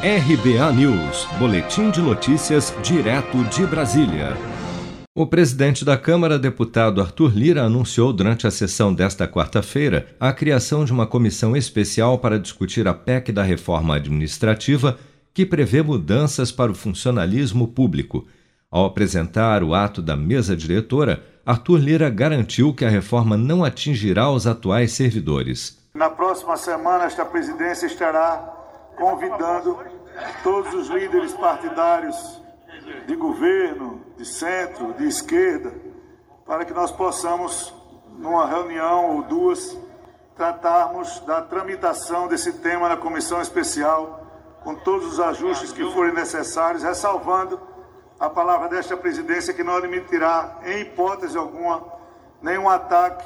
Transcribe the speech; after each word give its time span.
RBA 0.00 0.72
News, 0.74 1.26
Boletim 1.40 1.90
de 1.90 2.00
Notícias, 2.00 2.72
direto 2.84 3.42
de 3.46 3.66
Brasília. 3.66 4.36
O 5.12 5.26
presidente 5.26 5.84
da 5.84 5.98
Câmara, 5.98 6.38
deputado 6.38 7.00
Arthur 7.00 7.36
Lira, 7.36 7.64
anunciou 7.64 8.12
durante 8.12 8.46
a 8.46 8.50
sessão 8.52 8.94
desta 8.94 9.26
quarta-feira 9.26 10.06
a 10.20 10.32
criação 10.32 10.84
de 10.84 10.92
uma 10.92 11.04
comissão 11.04 11.56
especial 11.56 12.16
para 12.16 12.38
discutir 12.38 12.86
a 12.86 12.94
PEC 12.94 13.32
da 13.32 13.42
reforma 13.42 13.96
administrativa, 13.96 14.96
que 15.34 15.44
prevê 15.44 15.82
mudanças 15.82 16.52
para 16.52 16.70
o 16.70 16.76
funcionalismo 16.76 17.66
público. 17.66 18.24
Ao 18.70 18.84
apresentar 18.84 19.64
o 19.64 19.74
ato 19.74 20.00
da 20.00 20.16
mesa 20.16 20.56
diretora, 20.56 21.24
Arthur 21.44 21.80
Lira 21.80 22.08
garantiu 22.08 22.72
que 22.72 22.84
a 22.84 22.88
reforma 22.88 23.36
não 23.36 23.64
atingirá 23.64 24.30
os 24.30 24.46
atuais 24.46 24.92
servidores. 24.92 25.76
Na 25.92 26.08
próxima 26.08 26.56
semana, 26.56 27.06
esta 27.06 27.24
presidência 27.24 27.86
estará 27.86 28.57
convidando 28.98 29.78
todos 30.42 30.74
os 30.74 30.88
líderes 30.88 31.32
partidários 31.32 32.42
de 33.06 33.16
governo, 33.16 34.02
de 34.16 34.24
centro, 34.26 34.92
de 34.94 35.06
esquerda, 35.06 35.72
para 36.44 36.64
que 36.64 36.72
nós 36.72 36.90
possamos, 36.90 37.72
numa 38.18 38.46
reunião 38.46 39.16
ou 39.16 39.22
duas, 39.22 39.76
tratarmos 40.36 41.20
da 41.20 41.42
tramitação 41.42 42.28
desse 42.28 42.54
tema 42.54 42.88
na 42.88 42.96
comissão 42.96 43.40
especial, 43.40 44.26
com 44.62 44.74
todos 44.74 45.12
os 45.12 45.20
ajustes 45.20 45.72
que 45.72 45.84
forem 45.92 46.12
necessários, 46.12 46.82
ressalvando 46.82 47.60
a 48.18 48.28
palavra 48.28 48.68
desta 48.68 48.96
presidência 48.96 49.54
que 49.54 49.62
não 49.62 49.76
admitirá, 49.76 50.58
em 50.64 50.80
hipótese 50.80 51.38
alguma, 51.38 51.84
nenhum 52.42 52.68
ataque 52.68 53.24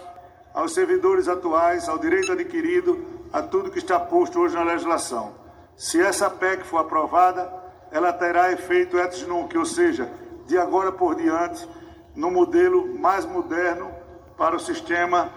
aos 0.52 0.74
servidores 0.74 1.28
atuais, 1.28 1.88
ao 1.88 1.98
direito 1.98 2.32
adquirido, 2.32 3.22
a 3.32 3.40
tudo 3.40 3.70
que 3.70 3.78
está 3.78 3.98
posto 3.98 4.38
hoje 4.40 4.54
na 4.54 4.62
legislação. 4.62 5.41
Se 5.76 6.00
essa 6.00 6.30
PEC 6.30 6.64
for 6.64 6.78
aprovada, 6.78 7.52
ela 7.90 8.12
terá 8.12 8.52
efeito 8.52 8.98
ex 8.98 9.26
nunc, 9.26 9.56
ou 9.56 9.64
seja, 9.64 10.10
de 10.46 10.56
agora 10.56 10.92
por 10.92 11.14
diante, 11.14 11.66
no 12.14 12.30
modelo 12.30 12.98
mais 12.98 13.24
moderno 13.24 13.90
para 14.36 14.56
o 14.56 14.60
sistema 14.60 15.30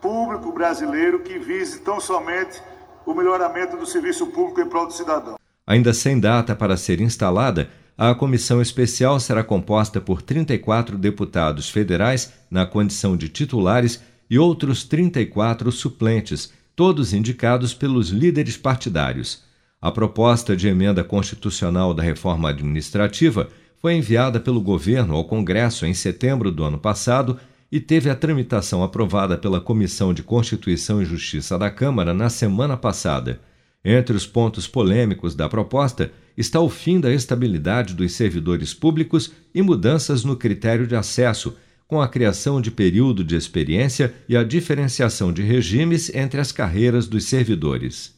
público 0.00 0.52
brasileiro 0.52 1.20
que 1.20 1.38
vise 1.38 1.80
tão 1.80 2.00
somente 2.00 2.60
o 3.04 3.14
melhoramento 3.14 3.76
do 3.76 3.86
serviço 3.86 4.26
público 4.26 4.60
em 4.60 4.68
prol 4.68 4.86
do 4.86 4.92
cidadão. 4.92 5.36
Ainda 5.66 5.92
sem 5.92 6.18
data 6.18 6.54
para 6.54 6.76
ser 6.76 7.00
instalada, 7.00 7.70
a 7.96 8.14
comissão 8.14 8.62
especial 8.62 9.18
será 9.18 9.42
composta 9.42 10.00
por 10.00 10.22
34 10.22 10.96
deputados 10.96 11.68
federais 11.68 12.32
na 12.50 12.64
condição 12.64 13.16
de 13.16 13.28
titulares 13.28 14.00
e 14.30 14.38
outros 14.38 14.84
34 14.84 15.72
suplentes, 15.72 16.52
todos 16.76 17.12
indicados 17.12 17.74
pelos 17.74 18.10
líderes 18.10 18.56
partidários. 18.56 19.47
A 19.80 19.92
proposta 19.92 20.56
de 20.56 20.66
emenda 20.66 21.04
constitucional 21.04 21.94
da 21.94 22.02
reforma 22.02 22.50
administrativa 22.50 23.48
foi 23.80 23.94
enviada 23.94 24.40
pelo 24.40 24.60
governo 24.60 25.14
ao 25.14 25.24
Congresso 25.24 25.86
em 25.86 25.94
setembro 25.94 26.50
do 26.50 26.64
ano 26.64 26.78
passado 26.78 27.38
e 27.70 27.78
teve 27.78 28.10
a 28.10 28.16
tramitação 28.16 28.82
aprovada 28.82 29.38
pela 29.38 29.60
Comissão 29.60 30.12
de 30.12 30.22
Constituição 30.22 31.00
e 31.00 31.04
Justiça 31.04 31.56
da 31.56 31.70
Câmara 31.70 32.12
na 32.12 32.28
semana 32.28 32.76
passada. 32.76 33.40
Entre 33.84 34.16
os 34.16 34.26
pontos 34.26 34.66
polêmicos 34.66 35.36
da 35.36 35.48
proposta 35.48 36.10
está 36.36 36.58
o 36.58 36.68
fim 36.68 36.98
da 36.98 37.12
estabilidade 37.12 37.94
dos 37.94 38.12
servidores 38.14 38.74
públicos 38.74 39.30
e 39.54 39.62
mudanças 39.62 40.24
no 40.24 40.34
critério 40.34 40.88
de 40.88 40.96
acesso, 40.96 41.56
com 41.86 42.02
a 42.02 42.08
criação 42.08 42.60
de 42.60 42.72
período 42.72 43.22
de 43.22 43.36
experiência 43.36 44.12
e 44.28 44.36
a 44.36 44.42
diferenciação 44.42 45.32
de 45.32 45.42
regimes 45.42 46.12
entre 46.12 46.40
as 46.40 46.50
carreiras 46.50 47.06
dos 47.06 47.24
servidores. 47.26 48.17